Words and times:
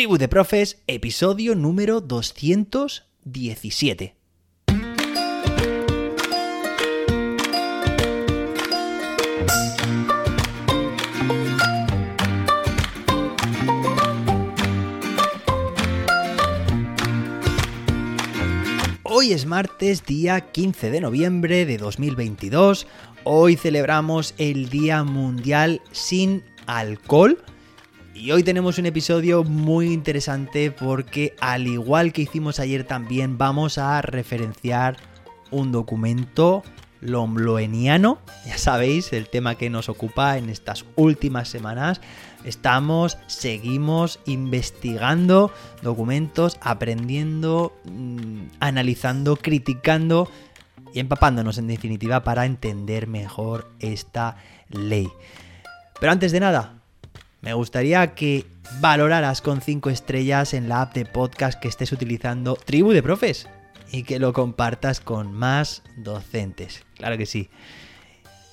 Tribu 0.00 0.16
de 0.16 0.28
Profes, 0.28 0.78
episodio 0.86 1.54
número 1.54 2.00
217. 2.00 4.14
Hoy 19.02 19.34
es 19.34 19.44
martes, 19.44 20.06
día 20.06 20.40
15 20.40 20.90
de 20.90 21.02
noviembre 21.02 21.66
de 21.66 21.76
2022. 21.76 22.86
Hoy 23.24 23.56
celebramos 23.56 24.34
el 24.38 24.70
Día 24.70 25.04
Mundial 25.04 25.82
sin 25.92 26.42
Alcohol. 26.64 27.44
Y 28.14 28.32
hoy 28.32 28.42
tenemos 28.42 28.78
un 28.78 28.86
episodio 28.86 29.44
muy 29.44 29.92
interesante 29.92 30.70
porque 30.70 31.34
al 31.40 31.66
igual 31.66 32.12
que 32.12 32.22
hicimos 32.22 32.58
ayer 32.58 32.84
también 32.84 33.38
vamos 33.38 33.78
a 33.78 34.02
referenciar 34.02 34.96
un 35.50 35.72
documento 35.72 36.62
lombloeniano, 37.00 38.18
ya 38.46 38.58
sabéis, 38.58 39.12
el 39.12 39.28
tema 39.28 39.54
que 39.54 39.70
nos 39.70 39.88
ocupa 39.88 40.36
en 40.36 40.50
estas 40.50 40.84
últimas 40.96 41.48
semanas. 41.48 42.00
Estamos, 42.44 43.16
seguimos 43.26 44.20
investigando 44.26 45.52
documentos, 45.82 46.58
aprendiendo, 46.60 47.74
mm, 47.84 48.42
analizando, 48.60 49.36
criticando 49.36 50.28
y 50.92 51.00
empapándonos 51.00 51.58
en 51.58 51.68
definitiva 51.68 52.22
para 52.22 52.44
entender 52.44 53.06
mejor 53.06 53.70
esta 53.78 54.36
ley. 54.68 55.08
Pero 56.00 56.12
antes 56.12 56.32
de 56.32 56.40
nada, 56.40 56.79
me 57.40 57.54
gustaría 57.54 58.14
que 58.14 58.46
valoraras 58.80 59.40
con 59.40 59.62
5 59.62 59.88
estrellas 59.90 60.52
en 60.52 60.68
la 60.68 60.82
app 60.82 60.94
de 60.94 61.06
podcast 61.06 61.58
que 61.58 61.68
estés 61.68 61.90
utilizando 61.92 62.54
Tribu 62.54 62.92
de 62.92 63.02
Profes 63.02 63.48
y 63.90 64.02
que 64.02 64.18
lo 64.18 64.32
compartas 64.32 65.00
con 65.00 65.32
más 65.32 65.82
docentes. 65.96 66.84
Claro 66.96 67.16
que 67.16 67.26
sí. 67.26 67.48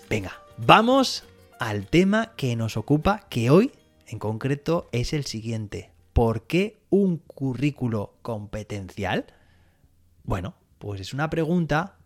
Venga, 0.10 0.32
vamos 0.58 1.26
al 1.60 1.88
tema 1.88 2.34
que 2.38 2.56
nos 2.56 2.78
ocupa, 2.78 3.28
que 3.30 3.50
hoy 3.50 3.72
en 4.08 4.20
concreto 4.20 4.88
es 4.94 5.12
el 5.12 5.26
siguiente. 5.26 5.92
¿Por 6.14 6.48
qué 6.48 6.80
un 6.90 7.18
currículo 7.18 8.16
competencial? 8.22 9.26
Bueno, 10.24 10.56
pues 10.80 11.02
es 11.02 11.14
una 11.14 11.30
pregunta 11.30 11.98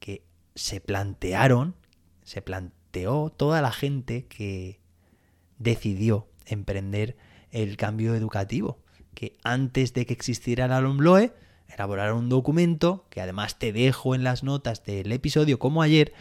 que 0.00 0.22
se 0.54 0.80
plantearon, 0.80 1.74
se 2.22 2.42
planteó 2.42 3.30
toda 3.30 3.62
la 3.62 3.72
gente 3.72 4.26
que 4.26 4.83
decidió 5.58 6.28
emprender 6.46 7.16
el 7.50 7.76
cambio 7.76 8.14
educativo, 8.14 8.78
que 9.14 9.36
antes 9.44 9.94
de 9.94 10.06
que 10.06 10.12
existiera 10.12 10.68
la 10.68 10.80
LOMLOE, 10.80 11.32
elaborar 11.68 12.12
un 12.12 12.28
documento, 12.28 13.06
que 13.10 13.20
además 13.20 13.58
te 13.58 13.72
dejo 13.72 14.14
en 14.14 14.24
las 14.24 14.42
notas 14.42 14.84
del 14.84 15.12
episodio 15.12 15.58
como 15.58 15.82
ayer, 15.82 16.12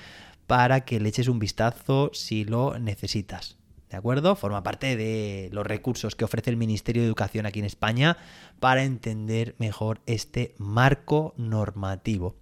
para 0.48 0.86
que 0.86 1.00
le 1.00 1.09
eches 1.09 1.28
un 1.28 1.40
vistazo 1.40 2.12
si 2.14 2.45
lo 2.45 2.78
necesitas. 2.80 3.58
¿De 3.90 3.98
acuerdo? 3.98 4.36
Forma 4.36 4.64
parte 4.64 4.95
de 4.98 5.50
los 5.52 5.66
recursos 5.66 6.16
que 6.16 6.25
ofrece 6.25 6.50
el 6.50 6.58
Ministerio 6.58 7.03
de 7.03 7.08
Educación 7.08 7.45
aquí 7.45 7.59
en 7.59 7.66
España 7.66 8.18
para 8.59 8.84
entender 8.84 9.56
mejor 9.59 10.02
este 10.08 10.56
marco 10.58 11.36
normativo. 11.38 12.36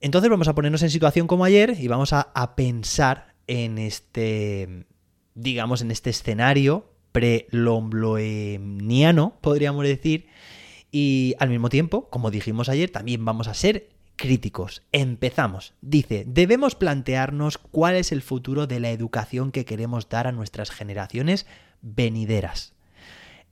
Entonces 0.00 0.30
vamos 0.30 0.46
a 0.48 0.54
ponernos 0.54 0.82
en 0.82 0.90
situación 0.90 1.26
como 1.26 1.44
ayer 1.44 1.74
y 1.78 1.88
vamos 1.88 2.12
a 2.12 2.54
pensar 2.54 3.34
en 3.46 3.78
este 3.78 4.86
digamos, 5.38 5.82
en 5.82 5.90
este 5.90 6.10
escenario 6.10 6.92
pre-lombloeniano, 7.12 9.38
podríamos 9.40 9.84
decir, 9.84 10.26
y 10.90 11.34
al 11.38 11.48
mismo 11.48 11.68
tiempo, 11.68 12.08
como 12.10 12.30
dijimos 12.30 12.68
ayer, 12.68 12.90
también 12.90 13.24
vamos 13.24 13.48
a 13.48 13.54
ser 13.54 13.88
críticos. 14.16 14.82
Empezamos. 14.92 15.74
Dice, 15.80 16.24
debemos 16.26 16.74
plantearnos 16.74 17.58
cuál 17.58 17.96
es 17.96 18.12
el 18.12 18.22
futuro 18.22 18.66
de 18.66 18.80
la 18.80 18.90
educación 18.90 19.52
que 19.52 19.64
queremos 19.64 20.08
dar 20.08 20.26
a 20.26 20.32
nuestras 20.32 20.70
generaciones 20.70 21.46
venideras. 21.80 22.74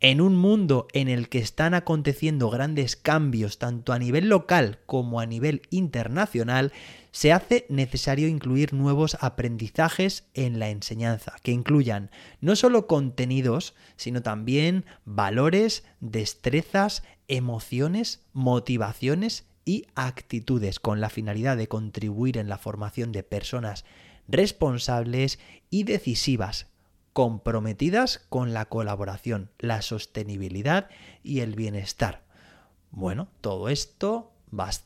En 0.00 0.20
un 0.20 0.36
mundo 0.36 0.88
en 0.92 1.08
el 1.08 1.30
que 1.30 1.38
están 1.38 1.72
aconteciendo 1.72 2.50
grandes 2.50 2.96
cambios 2.96 3.58
tanto 3.58 3.94
a 3.94 3.98
nivel 3.98 4.28
local 4.28 4.78
como 4.84 5.20
a 5.20 5.26
nivel 5.26 5.62
internacional, 5.70 6.72
se 7.12 7.32
hace 7.32 7.64
necesario 7.70 8.28
incluir 8.28 8.74
nuevos 8.74 9.16
aprendizajes 9.20 10.24
en 10.34 10.58
la 10.58 10.68
enseñanza, 10.68 11.36
que 11.42 11.52
incluyan 11.52 12.10
no 12.42 12.56
solo 12.56 12.86
contenidos, 12.86 13.74
sino 13.96 14.22
también 14.22 14.84
valores, 15.06 15.84
destrezas, 16.00 17.02
emociones, 17.26 18.20
motivaciones 18.34 19.46
y 19.64 19.86
actitudes, 19.94 20.78
con 20.78 21.00
la 21.00 21.08
finalidad 21.08 21.56
de 21.56 21.68
contribuir 21.68 22.36
en 22.36 22.50
la 22.50 22.58
formación 22.58 23.12
de 23.12 23.22
personas 23.22 23.86
responsables 24.28 25.38
y 25.70 25.84
decisivas, 25.84 26.66
comprometidas 27.16 28.20
con 28.28 28.52
la 28.52 28.66
colaboración, 28.66 29.48
la 29.58 29.80
sostenibilidad 29.80 30.90
y 31.22 31.40
el 31.40 31.54
bienestar. 31.54 32.24
Bueno, 32.90 33.28
todo 33.40 33.70
esto 33.70 34.32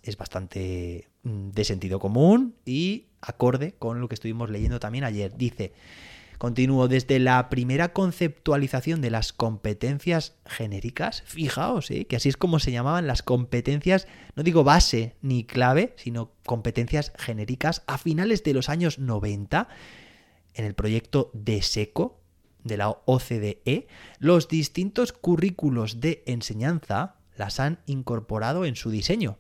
es 0.04 0.16
bastante 0.16 1.08
mm, 1.24 1.48
de 1.50 1.64
sentido 1.64 1.98
común 1.98 2.54
y 2.64 3.06
acorde 3.20 3.74
con 3.80 4.00
lo 4.00 4.06
que 4.06 4.14
estuvimos 4.14 4.48
leyendo 4.48 4.78
también 4.78 5.02
ayer. 5.02 5.36
Dice, 5.36 5.72
continúo, 6.38 6.86
desde 6.86 7.18
la 7.18 7.48
primera 7.48 7.92
conceptualización 7.92 9.00
de 9.00 9.10
las 9.10 9.32
competencias 9.32 10.36
genéricas, 10.47 11.24
fijaos, 11.26 11.91
¿eh? 11.91 12.04
que 12.04 12.14
así 12.14 12.28
es 12.28 12.36
como 12.36 12.60
se 12.60 12.70
llamaban 12.70 13.08
las 13.08 13.24
competencias, 13.24 14.06
no 14.36 14.44
digo 14.44 14.62
base 14.62 15.16
ni 15.20 15.42
clave, 15.42 15.94
sino 15.97 16.30
competencias 16.47 17.12
genéricas 17.18 17.82
a 17.88 17.98
finales 17.98 18.44
de 18.44 18.54
los 18.54 18.68
años 18.68 19.00
90, 19.00 19.66
en 20.54 20.64
el 20.64 20.74
proyecto 20.74 21.30
de 21.32 21.62
SECO, 21.62 22.19
de 22.65 22.76
la 22.76 22.91
OCDE, 22.91 23.87
los 24.19 24.48
distintos 24.48 25.12
currículos 25.12 26.00
de 26.00 26.22
enseñanza 26.26 27.16
las 27.37 27.60
han 27.60 27.81
incorporado 27.87 28.65
en 28.65 28.76
su 28.76 28.91
diseño 28.91 29.38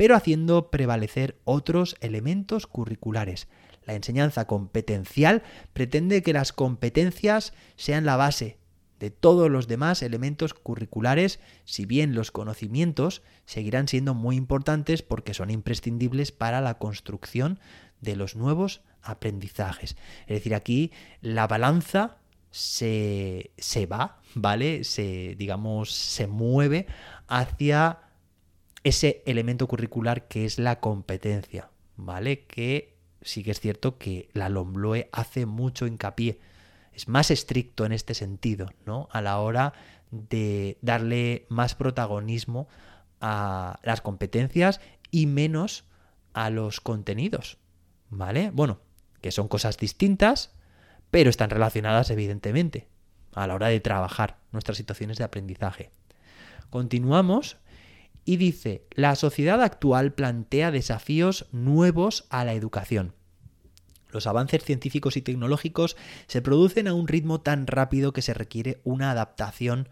pero 0.00 0.16
haciendo 0.16 0.70
prevalecer 0.70 1.38
otros 1.44 1.94
elementos 2.00 2.66
curriculares. 2.66 3.48
La 3.84 3.92
enseñanza 3.92 4.46
competencial 4.46 5.42
pretende 5.74 6.22
que 6.22 6.32
las 6.32 6.54
competencias 6.54 7.52
sean 7.76 8.06
la 8.06 8.16
base 8.16 8.56
de 8.98 9.10
todos 9.10 9.50
los 9.50 9.68
demás 9.68 10.00
elementos 10.02 10.54
curriculares, 10.54 11.38
si 11.66 11.84
bien 11.84 12.14
los 12.14 12.30
conocimientos 12.30 13.20
seguirán 13.44 13.88
siendo 13.88 14.14
muy 14.14 14.36
importantes 14.36 15.02
porque 15.02 15.34
son 15.34 15.50
imprescindibles 15.50 16.32
para 16.32 16.62
la 16.62 16.78
construcción 16.78 17.60
de 18.00 18.16
los 18.16 18.36
nuevos 18.36 18.80
aprendizajes. 19.02 19.98
Es 20.22 20.36
decir, 20.38 20.54
aquí 20.54 20.92
la 21.20 21.46
balanza 21.46 22.19
se, 22.50 23.52
se 23.58 23.86
va, 23.86 24.20
¿vale? 24.34 24.84
Se, 24.84 25.34
digamos, 25.36 25.92
se 25.92 26.26
mueve 26.26 26.86
hacia 27.28 28.00
ese 28.82 29.22
elemento 29.26 29.66
curricular 29.68 30.26
que 30.28 30.44
es 30.44 30.58
la 30.58 30.80
competencia, 30.80 31.70
¿vale? 31.96 32.44
Que 32.46 32.96
sí 33.22 33.42
que 33.42 33.50
es 33.50 33.60
cierto 33.60 33.98
que 33.98 34.28
la 34.32 34.48
LOMBLOE 34.48 35.08
hace 35.12 35.46
mucho 35.46 35.86
hincapié, 35.86 36.40
es 36.92 37.08
más 37.08 37.30
estricto 37.30 37.84
en 37.84 37.92
este 37.92 38.14
sentido, 38.14 38.70
¿no? 38.86 39.08
A 39.12 39.20
la 39.20 39.38
hora 39.38 39.72
de 40.10 40.78
darle 40.82 41.46
más 41.48 41.74
protagonismo 41.74 42.68
a 43.20 43.78
las 43.82 44.00
competencias 44.00 44.80
y 45.10 45.26
menos 45.26 45.84
a 46.32 46.50
los 46.50 46.80
contenidos, 46.80 47.58
¿vale? 48.08 48.50
Bueno, 48.50 48.80
que 49.20 49.30
son 49.30 49.48
cosas 49.48 49.76
distintas, 49.76 50.52
pero 51.10 51.30
están 51.30 51.50
relacionadas 51.50 52.10
evidentemente 52.10 52.88
a 53.34 53.46
la 53.46 53.54
hora 53.54 53.68
de 53.68 53.80
trabajar 53.80 54.38
nuestras 54.52 54.76
situaciones 54.76 55.18
de 55.18 55.24
aprendizaje. 55.24 55.90
Continuamos 56.70 57.56
y 58.24 58.36
dice, 58.36 58.84
la 58.90 59.16
sociedad 59.16 59.62
actual 59.62 60.12
plantea 60.12 60.70
desafíos 60.70 61.46
nuevos 61.52 62.26
a 62.30 62.44
la 62.44 62.54
educación. 62.54 63.14
Los 64.10 64.26
avances 64.26 64.64
científicos 64.64 65.16
y 65.16 65.22
tecnológicos 65.22 65.96
se 66.26 66.42
producen 66.42 66.88
a 66.88 66.94
un 66.94 67.08
ritmo 67.08 67.40
tan 67.40 67.66
rápido 67.66 68.12
que 68.12 68.22
se 68.22 68.34
requiere 68.34 68.80
una 68.84 69.10
adaptación 69.10 69.88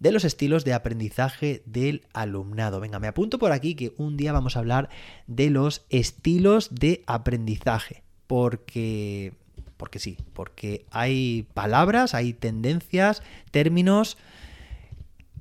de 0.00 0.12
los 0.12 0.24
estilos 0.24 0.64
de 0.64 0.72
aprendizaje 0.72 1.62
del 1.66 2.06
alumnado. 2.12 2.80
Venga, 2.80 2.98
me 2.98 3.06
apunto 3.06 3.38
por 3.38 3.52
aquí 3.52 3.74
que 3.74 3.92
un 3.96 4.16
día 4.16 4.32
vamos 4.32 4.56
a 4.56 4.60
hablar 4.60 4.88
de 5.26 5.50
los 5.50 5.84
estilos 5.90 6.74
de 6.74 7.04
aprendizaje, 7.06 8.02
porque 8.26 9.34
porque 9.80 9.98
sí, 9.98 10.18
porque 10.34 10.84
hay 10.90 11.46
palabras, 11.54 12.12
hay 12.12 12.34
tendencias, 12.34 13.22
términos 13.50 14.18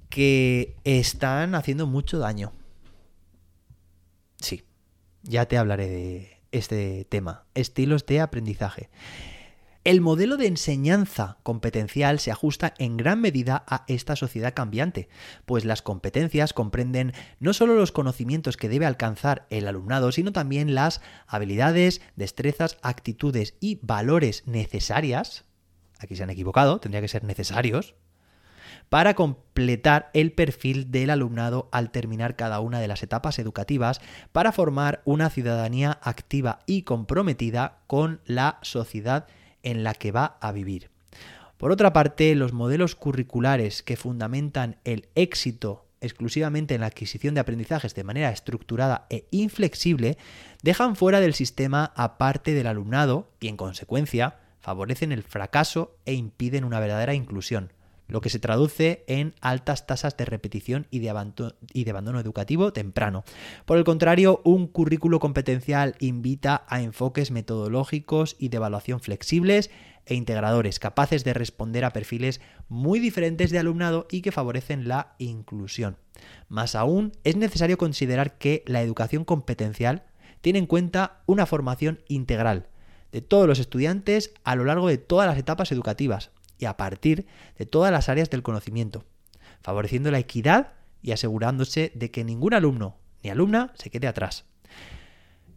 que 0.08 0.78
están 0.86 1.56
haciendo 1.56 1.88
mucho 1.88 2.20
daño. 2.20 2.54
Sí, 4.38 4.64
ya 5.24 5.46
te 5.46 5.58
hablaré 5.58 5.90
de 5.90 6.38
este 6.54 7.04
tema, 7.10 7.44
estilos 7.54 8.06
de 8.06 8.22
aprendizaje. 8.22 8.90
El 9.86 10.02
modelo 10.02 10.36
de 10.36 10.48
enseñanza 10.48 11.38
competencial 11.42 12.20
se 12.20 12.32
ajusta 12.32 12.74
en 12.80 12.98
gran 12.98 13.22
medida 13.22 13.64
a 13.66 13.86
esta 13.88 14.18
sociedad 14.18 14.54
cambiante, 14.54 15.08
pues 15.46 15.64
las 15.64 15.82
competencias 15.82 16.52
comprenden 16.52 17.14
no 17.40 17.54
solo 17.54 17.76
los 17.76 17.94
conocimientos 17.94 18.58
que 18.58 18.68
debe 18.68 18.86
alcanzar 18.86 19.48
el 19.50 19.70
alumnado, 19.70 20.12
sino 20.12 20.34
también 20.34 20.76
las 20.76 21.00
habilidades, 21.28 22.02
destrezas, 22.18 22.78
actitudes 22.82 23.56
y 23.62 23.80
valores 23.82 24.44
necesarias, 24.48 25.46
aquí 25.98 26.18
se 26.18 26.24
han 26.24 26.30
equivocado, 26.30 26.82
tendría 26.82 27.02
que 27.02 27.08
ser 27.08 27.24
necesarios, 27.24 27.96
para 28.90 29.14
completar 29.14 30.10
el 30.14 30.34
perfil 30.34 30.92
del 30.92 31.10
alumnado 31.10 31.70
al 31.72 31.92
terminar 31.92 32.36
cada 32.36 32.60
una 32.60 32.82
de 32.82 32.88
las 32.88 33.02
etapas 33.02 33.40
educativas 33.40 34.02
para 34.34 34.52
formar 34.52 35.02
una 35.06 35.30
ciudadanía 35.30 36.00
activa 36.02 36.60
y 36.66 36.82
comprometida 36.82 37.80
con 37.88 38.20
la 38.26 38.60
sociedad 38.62 39.28
en 39.64 39.84
la 39.84 39.94
que 39.94 40.12
va 40.12 40.38
a 40.42 40.52
vivir. 40.52 40.90
Por 41.58 41.72
otra 41.72 41.92
parte, 41.92 42.34
los 42.36 42.54
modelos 42.54 42.96
curriculares 42.96 43.84
que 43.84 43.98
fundamentan 43.98 44.78
el 44.86 45.10
éxito 45.16 45.86
exclusivamente 46.02 46.76
en 46.76 46.82
la 46.82 46.88
adquisición 46.88 47.34
de 47.34 47.42
aprendizajes 47.42 47.94
de 47.94 48.04
manera 48.04 48.32
estructurada 48.32 49.06
e 49.10 49.28
inflexible 49.32 50.18
dejan 50.64 50.96
fuera 50.96 51.20
del 51.20 51.34
sistema 51.34 51.92
a 51.96 52.18
parte 52.18 52.54
del 52.54 52.68
alumnado 52.68 53.32
y 53.40 53.50
en 53.50 53.58
consecuencia 53.58 54.38
favorecen 54.62 55.12
el 55.12 55.24
fracaso 55.24 55.98
e 56.06 56.14
impiden 56.14 56.64
una 56.64 56.80
verdadera 56.80 57.14
inclusión 57.14 57.74
lo 58.10 58.22
que 58.22 58.30
se 58.30 58.40
traduce 58.40 59.06
en 59.08 59.34
altas 59.40 59.88
tasas 59.88 60.18
de 60.18 60.26
repetición 60.26 60.88
y 60.92 61.00
de, 61.00 61.10
abandono, 61.10 62.20
educativo 62.20 62.74
temprano. 62.74 63.24
Por 63.66 63.78
el 63.78 63.86
contrario, 63.86 64.42
un 64.44 64.68
currículo 64.68 65.20
competencial 65.20 65.96
invita 66.00 66.66
a 66.68 66.82
enfoques 66.82 67.32
metodológicos 67.32 68.36
y 68.38 68.50
de 68.50 68.58
evaluación 68.58 69.00
flexibles 69.00 69.70
e 70.06 70.16
integradores, 70.16 70.80
capaces 70.80 71.24
de 71.24 71.34
responder 71.34 71.86
a 71.86 71.94
perfiles 71.94 72.42
muy 72.68 73.00
diferentes 73.00 73.52
de 73.52 73.60
alumnado 73.60 74.08
y 74.10 74.22
que 74.22 74.32
favorecen 74.32 74.88
la 74.88 75.16
inclusión. 75.20 75.98
Más 76.48 76.76
aún, 76.76 77.14
es 77.24 77.38
necesario 77.38 77.78
considerar 77.78 78.38
que 78.38 78.64
la 78.66 78.82
educación 78.82 79.24
competencial 79.24 80.04
tiene 80.42 80.60
en 80.60 80.66
cuenta 80.66 81.22
una 81.28 81.46
formación 81.46 82.02
integral 82.08 82.68
de 83.12 83.22
todos 83.22 83.48
los 83.48 83.60
estudiantes 83.60 84.34
a 84.44 84.56
lo 84.56 84.66
largo 84.66 84.88
de 84.88 84.98
todas 84.98 85.28
las 85.28 85.38
etapas 85.38 85.72
educativas, 85.72 86.32
y 86.60 86.66
a 86.66 86.78
partir 86.78 87.26
de 87.58 87.66
todas 87.66 87.92
las 87.92 88.10
áreas 88.10 88.30
del 88.30 88.44
conocimiento, 88.44 89.06
favoreciendo 89.62 90.12
la 90.12 90.20
equidad 90.20 90.74
y 91.02 91.12
asegurándose 91.12 91.92
de 91.96 92.12
que 92.12 92.24
ningún 92.24 92.54
alumno 92.54 92.98
ni 93.24 93.30
alumna 93.32 93.74
se 93.76 93.90
quede 93.90 94.08
atrás. 94.08 94.46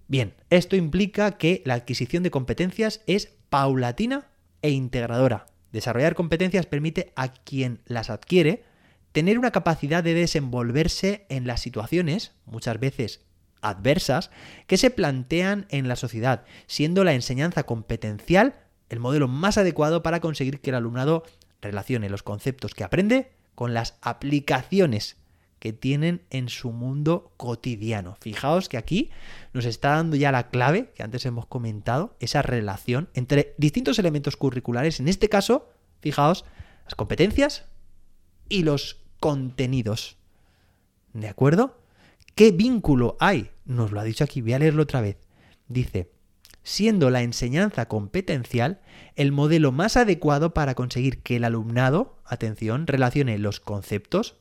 Bien, 0.09 0.35
esto 0.51 0.77
implica 0.77 1.33
que 1.33 1.63
la 1.65 1.75
adquisición 1.75 2.23
de 2.23 2.31
competencias 2.31 3.03
es 3.07 3.35
paulatina 3.51 4.29
e 4.63 4.71
integradora. 4.71 5.47
Desarrollar 5.73 6.15
competencias 6.15 6.67
permite 6.67 7.13
a 7.17 7.33
quien 7.33 7.81
las 7.87 8.11
adquiere 8.11 8.65
tener 9.13 9.39
una 9.39 9.51
capacidad 9.51 10.03
de 10.03 10.15
desenvolverse 10.15 11.27
en 11.29 11.47
las 11.47 11.61
situaciones, 11.61 12.33
muchas 12.47 12.79
veces 12.79 13.25
adversas, 13.61 14.31
que 14.67 14.77
se 14.77 14.91
plantean 14.91 15.67
en 15.71 15.87
la 15.87 15.97
sociedad, 15.97 16.45
siendo 16.67 17.05
la 17.05 17.15
enseñanza 17.15 17.63
competencial 17.63 18.57
el 18.93 19.01
modelo 19.01 19.27
más 19.27 19.57
adecuado 19.57 20.03
para 20.03 20.21
conseguir 20.21 20.61
que 20.61 20.69
el 20.69 20.77
alumnado 20.77 21.25
relacione 21.63 22.11
los 22.11 22.23
conceptos 22.23 22.75
que 22.75 22.85
aprende 22.85 23.33
con 23.55 23.73
las 23.73 23.97
aplicaciones 24.03 25.17
que 25.59 25.73
tienen 25.73 26.27
en 26.29 26.51
su 26.51 26.73
mundo 26.73 27.33
cotidiano. 27.39 28.19
Fijaos 28.21 28.69
que 28.69 28.77
aquí 28.77 29.11
nos 29.55 29.65
está 29.65 29.93
dando 29.93 30.15
ya 30.17 30.31
la 30.31 30.51
clave 30.51 30.93
que 30.95 31.03
antes 31.03 31.25
hemos 31.25 31.47
comentado, 31.47 32.17
esa 32.21 32.43
relación 32.43 33.09
entre 33.15 33.55
distintos 33.57 33.99
elementos 33.99 34.37
curriculares, 34.37 35.01
en 35.01 35.09
este 35.09 35.31
caso, 35.31 35.71
fijaos, 36.01 36.45
las 36.85 36.95
competencias 36.95 37.65
y 38.51 38.63
los 38.63 39.01
contenidos. 39.21 40.19
¿De 41.15 41.29
acuerdo? 41.29 41.79
¿Qué 42.35 42.51
vínculo 42.51 43.17
hay? 43.21 43.53
Nos 43.65 43.91
lo 43.91 44.01
ha 44.01 44.05
dicho 44.05 44.25
aquí, 44.25 44.43
voy 44.43 44.53
a 44.53 44.59
leerlo 44.59 44.83
otra 44.83 45.01
vez. 45.01 45.17
Dice, 45.67 46.11
siendo 46.63 47.11
la 47.11 47.23
enseñanza 47.23 47.87
competencial 47.87 48.81
el 49.17 49.33
modelo 49.33 49.73
más 49.73 49.97
adecuado 49.97 50.55
para 50.55 50.75
conseguir 50.75 51.23
que 51.23 51.37
el 51.37 51.45
alumnado, 51.45 52.19
atención, 52.25 52.87
relacione 52.87 53.39
los 53.39 53.61
conceptos 53.61 54.37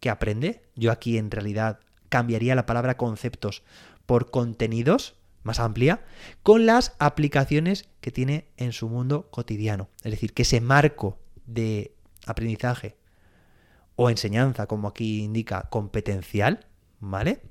que 0.00 0.10
aprende. 0.10 0.62
Yo 0.74 0.90
aquí 0.90 1.18
en 1.18 1.30
realidad 1.30 1.80
cambiaría 2.08 2.54
la 2.54 2.66
palabra 2.66 2.96
conceptos 2.96 3.62
por 4.06 4.30
contenidos, 4.30 5.14
más 5.44 5.60
amplia, 5.60 6.04
con 6.42 6.66
las 6.66 6.94
aplicaciones 6.98 7.88
que 8.00 8.10
tiene 8.10 8.48
en 8.56 8.72
su 8.72 8.88
mundo 8.88 9.28
cotidiano. 9.30 9.88
Es 10.02 10.10
decir, 10.10 10.34
que 10.34 10.42
ese 10.42 10.60
marco 10.60 11.18
de 11.46 11.94
aprendizaje 12.26 12.96
o 13.96 14.10
enseñanza, 14.10 14.66
como 14.66 14.88
aquí 14.88 15.22
indica, 15.22 15.68
competencial, 15.70 16.66
¿vale? 17.00 17.42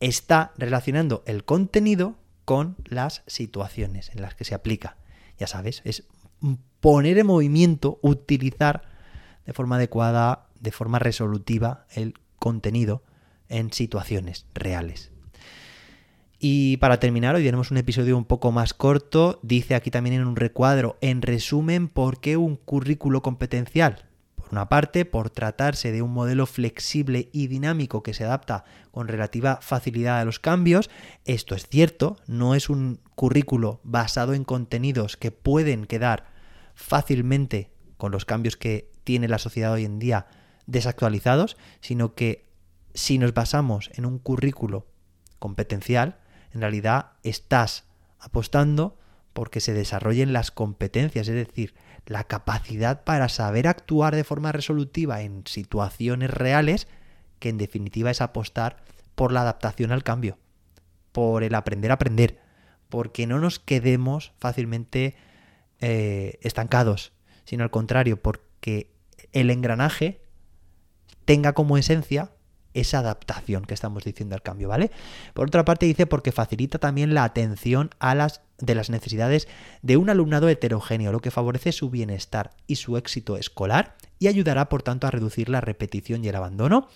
Está 0.00 0.52
relacionando 0.56 1.22
el 1.26 1.44
contenido 1.44 2.16
con 2.44 2.76
las 2.84 3.22
situaciones 3.26 4.10
en 4.14 4.22
las 4.22 4.34
que 4.34 4.44
se 4.44 4.54
aplica. 4.54 4.96
Ya 5.38 5.46
sabes, 5.46 5.82
es 5.84 6.04
poner 6.80 7.18
en 7.18 7.26
movimiento, 7.26 7.98
utilizar 8.02 8.82
de 9.46 9.52
forma 9.52 9.76
adecuada, 9.76 10.48
de 10.60 10.72
forma 10.72 10.98
resolutiva 10.98 11.86
el 11.90 12.14
contenido 12.38 13.02
en 13.48 13.72
situaciones 13.72 14.46
reales. 14.54 15.10
Y 16.44 16.78
para 16.78 16.98
terminar, 16.98 17.36
hoy 17.36 17.44
tenemos 17.44 17.70
un 17.70 17.76
episodio 17.76 18.16
un 18.16 18.24
poco 18.24 18.50
más 18.50 18.74
corto. 18.74 19.38
Dice 19.42 19.76
aquí 19.76 19.92
también 19.92 20.16
en 20.16 20.26
un 20.26 20.34
recuadro, 20.34 20.98
en 21.00 21.22
resumen, 21.22 21.86
¿por 21.86 22.18
qué 22.20 22.36
un 22.36 22.56
currículo 22.56 23.22
competencial? 23.22 24.06
Una 24.52 24.68
parte, 24.68 25.06
por 25.06 25.30
tratarse 25.30 25.92
de 25.92 26.02
un 26.02 26.12
modelo 26.12 26.44
flexible 26.44 27.30
y 27.32 27.46
dinámico 27.46 28.02
que 28.02 28.12
se 28.12 28.24
adapta 28.24 28.64
con 28.90 29.08
relativa 29.08 29.58
facilidad 29.62 30.20
a 30.20 30.24
los 30.26 30.38
cambios. 30.38 30.90
Esto 31.24 31.54
es 31.54 31.66
cierto, 31.66 32.16
no 32.26 32.54
es 32.54 32.68
un 32.68 33.00
currículo 33.14 33.80
basado 33.82 34.34
en 34.34 34.44
contenidos 34.44 35.16
que 35.16 35.30
pueden 35.30 35.86
quedar 35.86 36.26
fácilmente 36.74 37.72
con 37.96 38.12
los 38.12 38.26
cambios 38.26 38.58
que 38.58 38.92
tiene 39.04 39.26
la 39.26 39.38
sociedad 39.38 39.72
hoy 39.72 39.86
en 39.86 39.98
día 39.98 40.26
desactualizados, 40.66 41.56
sino 41.80 42.14
que 42.14 42.46
si 42.92 43.16
nos 43.16 43.32
basamos 43.32 43.90
en 43.94 44.04
un 44.04 44.18
currículo 44.18 44.86
competencial, 45.38 46.18
en 46.52 46.60
realidad 46.60 47.12
estás 47.22 47.84
apostando 48.18 48.98
porque 49.32 49.60
se 49.60 49.72
desarrollen 49.72 50.34
las 50.34 50.50
competencias, 50.50 51.26
es 51.26 51.34
decir, 51.34 51.74
la 52.06 52.24
capacidad 52.24 53.04
para 53.04 53.28
saber 53.28 53.68
actuar 53.68 54.14
de 54.16 54.24
forma 54.24 54.52
resolutiva 54.52 55.22
en 55.22 55.44
situaciones 55.46 56.30
reales, 56.30 56.88
que 57.38 57.48
en 57.48 57.58
definitiva 57.58 58.10
es 58.10 58.20
apostar 58.20 58.82
por 59.14 59.32
la 59.32 59.42
adaptación 59.42 59.92
al 59.92 60.02
cambio, 60.02 60.38
por 61.12 61.42
el 61.42 61.54
aprender 61.54 61.90
a 61.90 61.94
aprender, 61.94 62.38
porque 62.88 63.26
no 63.26 63.38
nos 63.38 63.58
quedemos 63.58 64.32
fácilmente 64.38 65.14
eh, 65.80 66.38
estancados, 66.42 67.12
sino 67.44 67.64
al 67.64 67.70
contrario, 67.70 68.20
porque 68.20 68.90
el 69.32 69.50
engranaje 69.50 70.22
tenga 71.24 71.52
como 71.52 71.78
esencia 71.78 72.30
esa 72.74 72.98
adaptación 72.98 73.64
que 73.64 73.74
estamos 73.74 74.04
diciendo 74.04 74.34
al 74.34 74.42
cambio, 74.42 74.68
¿vale? 74.68 74.90
Por 75.34 75.48
otra 75.48 75.64
parte 75.64 75.86
dice 75.86 76.06
porque 76.06 76.32
facilita 76.32 76.78
también 76.78 77.14
la 77.14 77.24
atención 77.24 77.90
a 77.98 78.14
las 78.14 78.42
de 78.58 78.74
las 78.76 78.90
necesidades 78.90 79.48
de 79.82 79.96
un 79.96 80.08
alumnado 80.08 80.48
heterogéneo, 80.48 81.10
lo 81.10 81.20
que 81.20 81.32
favorece 81.32 81.72
su 81.72 81.90
bienestar 81.90 82.52
y 82.66 82.76
su 82.76 82.96
éxito 82.96 83.36
escolar 83.36 83.96
y 84.18 84.28
ayudará 84.28 84.68
por 84.68 84.82
tanto 84.82 85.06
a 85.06 85.10
reducir 85.10 85.48
la 85.48 85.60
repetición 85.60 86.24
y 86.24 86.28
el 86.28 86.36
abandono. 86.36 86.88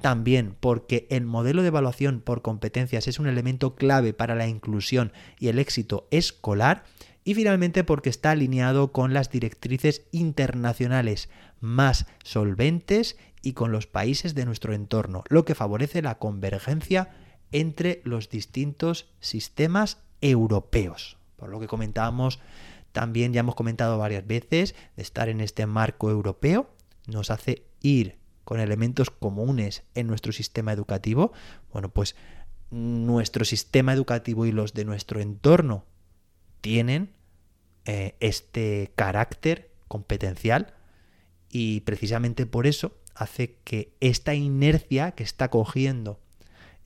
También 0.00 0.56
porque 0.58 1.06
el 1.10 1.26
modelo 1.26 1.60
de 1.60 1.68
evaluación 1.68 2.22
por 2.22 2.40
competencias 2.40 3.06
es 3.06 3.18
un 3.18 3.26
elemento 3.26 3.74
clave 3.74 4.14
para 4.14 4.34
la 4.34 4.48
inclusión 4.48 5.12
y 5.38 5.48
el 5.48 5.58
éxito 5.58 6.08
escolar. 6.10 6.84
Y 7.24 7.34
finalmente 7.34 7.84
porque 7.84 8.10
está 8.10 8.30
alineado 8.30 8.92
con 8.92 9.12
las 9.12 9.30
directrices 9.30 10.06
internacionales 10.10 11.28
más 11.60 12.06
solventes 12.24 13.16
y 13.42 13.52
con 13.52 13.72
los 13.72 13.86
países 13.86 14.34
de 14.34 14.46
nuestro 14.46 14.72
entorno, 14.74 15.24
lo 15.28 15.44
que 15.44 15.54
favorece 15.54 16.02
la 16.02 16.18
convergencia 16.18 17.10
entre 17.52 18.00
los 18.04 18.28
distintos 18.30 19.10
sistemas 19.20 19.98
europeos. 20.20 21.18
Por 21.36 21.48
lo 21.48 21.60
que 21.60 21.66
comentábamos, 21.66 22.38
también 22.92 23.32
ya 23.32 23.40
hemos 23.40 23.54
comentado 23.54 23.98
varias 23.98 24.26
veces, 24.26 24.74
de 24.96 25.02
estar 25.02 25.28
en 25.28 25.40
este 25.40 25.66
marco 25.66 26.10
europeo 26.10 26.70
nos 27.06 27.30
hace 27.30 27.64
ir 27.80 28.18
con 28.44 28.60
elementos 28.60 29.10
comunes 29.10 29.84
en 29.94 30.06
nuestro 30.06 30.32
sistema 30.32 30.72
educativo. 30.72 31.32
Bueno, 31.72 31.88
pues 31.90 32.16
nuestro 32.70 33.44
sistema 33.44 33.92
educativo 33.92 34.46
y 34.46 34.52
los 34.52 34.74
de 34.74 34.84
nuestro 34.84 35.20
entorno 35.20 35.84
tienen 36.60 37.10
eh, 37.84 38.14
este 38.20 38.92
carácter 38.94 39.70
competencial 39.88 40.74
y 41.50 41.80
precisamente 41.80 42.46
por 42.46 42.66
eso 42.66 42.96
hace 43.14 43.56
que 43.64 43.92
esta 44.00 44.34
inercia 44.34 45.12
que 45.12 45.22
está 45.22 45.50
cogiendo 45.50 46.20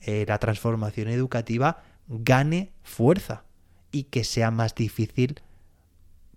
eh, 0.01 0.25
la 0.27 0.39
transformación 0.39 1.07
educativa 1.07 1.83
gane 2.07 2.71
fuerza 2.83 3.43
y 3.91 4.03
que 4.03 4.23
sea 4.23 4.51
más 4.51 4.75
difícil 4.75 5.41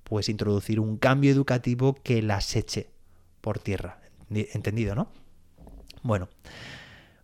pues 0.05 0.29
introducir 0.29 0.81
un 0.81 0.97
cambio 0.97 1.31
educativo 1.31 1.95
que 2.03 2.23
las 2.23 2.57
eche 2.57 2.89
por 3.41 3.59
tierra. 3.59 4.01
¿Entendido, 4.31 4.95
no? 4.95 5.11
Bueno, 6.03 6.29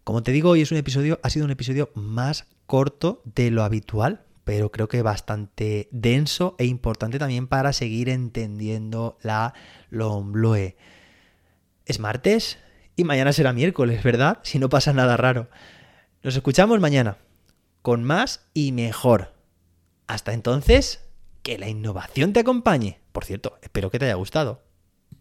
como 0.04 0.22
te 0.22 0.32
digo, 0.32 0.50
hoy 0.50 0.62
es 0.62 0.70
un 0.70 0.78
episodio, 0.78 1.18
ha 1.22 1.30
sido 1.30 1.46
un 1.46 1.50
episodio 1.50 1.90
más 1.94 2.46
corto 2.66 3.22
de 3.24 3.50
lo 3.50 3.62
habitual, 3.62 4.24
pero 4.44 4.70
creo 4.70 4.88
que 4.88 5.02
bastante 5.02 5.88
denso 5.90 6.54
e 6.58 6.66
importante 6.66 7.18
también 7.18 7.46
para 7.48 7.72
seguir 7.72 8.08
entendiendo 8.08 9.18
la 9.22 9.54
Lombloe. 9.90 10.76
Es 11.86 11.98
martes 11.98 12.58
y 12.96 13.04
mañana 13.04 13.32
será 13.32 13.52
miércoles, 13.52 14.02
¿verdad? 14.02 14.38
Si 14.42 14.58
no 14.58 14.68
pasa 14.68 14.92
nada 14.92 15.16
raro. 15.16 15.48
Nos 16.22 16.36
escuchamos 16.36 16.80
mañana, 16.80 17.18
con 17.82 18.04
más 18.04 18.48
y 18.54 18.72
mejor. 18.72 19.34
Hasta 20.06 20.32
entonces, 20.32 21.04
que 21.42 21.58
la 21.58 21.68
innovación 21.68 22.32
te 22.32 22.40
acompañe. 22.40 23.00
Por 23.12 23.24
cierto, 23.24 23.58
espero 23.62 23.90
que 23.90 23.98
te 23.98 24.06
haya 24.06 24.14
gustado. 24.14 24.63